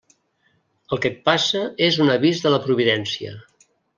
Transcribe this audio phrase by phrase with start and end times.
[0.95, 3.37] El que et passa és un avís de la Providència.